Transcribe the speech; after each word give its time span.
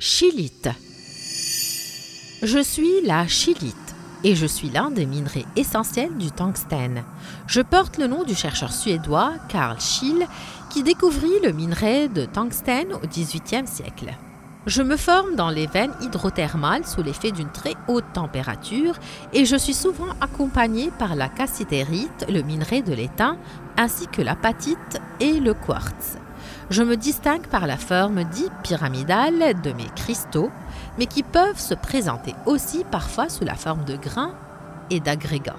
Chilite. 0.00 0.68
Je 2.44 2.62
suis 2.62 3.02
la 3.04 3.26
chilite 3.26 3.74
et 4.22 4.36
je 4.36 4.46
suis 4.46 4.70
l'un 4.70 4.92
des 4.92 5.06
minerais 5.06 5.44
essentiels 5.56 6.16
du 6.16 6.30
tungstène. 6.30 7.02
Je 7.48 7.60
porte 7.62 7.98
le 7.98 8.06
nom 8.06 8.22
du 8.22 8.36
chercheur 8.36 8.72
suédois 8.72 9.32
Carl 9.48 9.80
Schill 9.80 10.24
qui 10.70 10.84
découvrit 10.84 11.40
le 11.42 11.50
minerai 11.50 12.06
de 12.06 12.26
tungstène 12.26 12.92
au 12.92 13.08
XVIIIe 13.08 13.66
siècle. 13.66 14.14
Je 14.66 14.82
me 14.82 14.96
forme 14.96 15.34
dans 15.34 15.50
les 15.50 15.66
veines 15.66 15.94
hydrothermales 16.00 16.86
sous 16.86 17.02
l'effet 17.02 17.32
d'une 17.32 17.50
très 17.50 17.74
haute 17.88 18.12
température 18.14 18.94
et 19.32 19.46
je 19.46 19.56
suis 19.56 19.74
souvent 19.74 20.14
accompagné 20.20 20.92
par 20.96 21.16
la 21.16 21.28
cassitérite, 21.28 22.24
le 22.28 22.42
minerai 22.42 22.82
de 22.82 22.92
l'étain, 22.94 23.36
ainsi 23.76 24.06
que 24.06 24.22
l'apatite 24.22 25.00
et 25.18 25.40
le 25.40 25.54
quartz. 25.54 26.18
Je 26.70 26.82
me 26.82 26.98
distingue 26.98 27.46
par 27.46 27.66
la 27.66 27.78
forme 27.78 28.24
dite 28.24 28.52
pyramidale 28.62 29.58
de 29.62 29.72
mes 29.72 29.88
cristaux, 29.96 30.50
mais 30.98 31.06
qui 31.06 31.22
peuvent 31.22 31.58
se 31.58 31.72
présenter 31.72 32.34
aussi 32.44 32.84
parfois 32.90 33.30
sous 33.30 33.44
la 33.44 33.54
forme 33.54 33.84
de 33.84 33.96
grains 33.96 34.34
et 34.90 35.00
d'agrégats. 35.00 35.56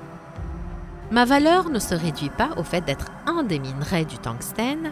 Ma 1.09 1.26
valeur 1.26 1.72
ne 1.72 1.80
se 1.80 1.95
réduit 1.95 2.30
pas 2.30 2.50
au 2.58 2.64
fait 2.64 2.86
d'être 2.86 3.08
un 3.26 3.41
des 3.41 3.58
minerais 3.58 4.05
du 4.05 4.20
tungstène, 4.20 4.91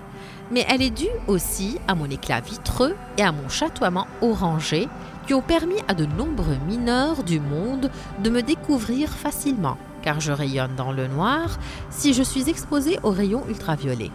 mais 0.49 0.65
elle 0.67 0.81
est 0.81 0.89
due 0.89 1.05
aussi 1.27 1.77
à 1.87 1.93
mon 1.93 2.09
éclat 2.09 2.39
vitreux 2.39 2.95
et 3.19 3.21
à 3.21 3.31
mon 3.31 3.47
chatoiement 3.47 4.07
orangé 4.23 4.89
qui 5.27 5.35
ont 5.35 5.43
permis 5.43 5.77
à 5.87 5.93
de 5.93 6.05
nombreux 6.05 6.57
mineurs 6.67 7.23
du 7.23 7.39
monde 7.39 7.91
de 8.23 8.29
me 8.31 8.41
découvrir 8.41 9.09
facilement, 9.09 9.77
car 10.01 10.19
je 10.19 10.31
rayonne 10.31 10.75
dans 10.75 10.91
le 10.91 11.05
noir 11.05 11.59
si 11.91 12.15
je 12.15 12.23
suis 12.23 12.49
exposé 12.49 12.97
aux 13.03 13.11
rayons 13.11 13.43
ultraviolets. 13.47 14.11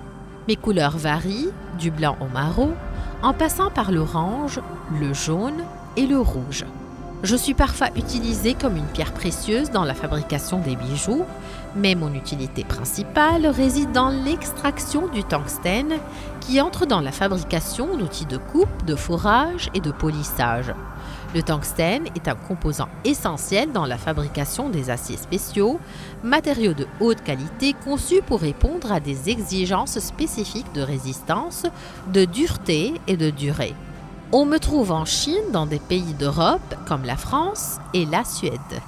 Mes 0.48 0.56
couleurs 0.56 0.98
varient 0.98 1.50
du 1.78 1.90
blanc 1.90 2.16
au 2.20 2.26
marron, 2.26 2.72
en 3.22 3.32
passant 3.32 3.70
par 3.70 3.92
l'orange, 3.92 4.60
le 5.00 5.14
jaune 5.14 5.62
et 5.96 6.06
le 6.06 6.18
rouge. 6.18 6.64
Je 7.22 7.36
suis 7.36 7.54
parfois 7.54 7.86
utilisée 7.94 8.54
comme 8.54 8.76
une 8.76 8.86
pierre 8.86 9.12
précieuse 9.12 9.70
dans 9.70 9.84
la 9.84 9.94
fabrication 9.94 10.58
des 10.58 10.74
bijoux, 10.74 11.24
mais 11.76 11.94
mon 11.94 12.12
utilité 12.14 12.64
principale 12.64 13.46
réside 13.46 13.92
dans 13.92 14.08
l'extraction 14.08 15.06
du 15.06 15.22
tungstène 15.22 15.98
qui 16.40 16.60
entre 16.60 16.84
dans 16.84 17.00
la 17.00 17.12
fabrication 17.12 17.96
d'outils 17.96 18.26
de 18.26 18.38
coupe, 18.38 18.84
de 18.86 18.96
fourrage 18.96 19.70
et 19.72 19.78
de 19.78 19.92
polissage. 19.92 20.74
Le 21.32 21.44
tungstène 21.44 22.06
est 22.16 22.26
un 22.26 22.34
composant 22.34 22.88
essentiel 23.04 23.70
dans 23.70 23.86
la 23.86 23.98
fabrication 23.98 24.68
des 24.68 24.90
aciers 24.90 25.16
spéciaux, 25.16 25.78
matériaux 26.24 26.74
de 26.74 26.88
haute 26.98 27.22
qualité 27.22 27.72
conçus 27.84 28.20
pour 28.26 28.40
répondre 28.40 28.90
à 28.90 28.98
des 28.98 29.30
exigences 29.30 30.00
spécifiques 30.00 30.72
de 30.74 30.82
résistance, 30.82 31.66
de 32.12 32.24
dureté 32.24 32.94
et 33.06 33.16
de 33.16 33.30
durée. 33.30 33.76
On 34.34 34.46
me 34.46 34.56
trouve 34.58 34.92
en 34.92 35.04
Chine, 35.04 35.52
dans 35.52 35.66
des 35.66 35.78
pays 35.78 36.14
d'Europe 36.14 36.74
comme 36.88 37.04
la 37.04 37.18
France 37.18 37.76
et 37.92 38.06
la 38.06 38.24
Suède. 38.24 38.80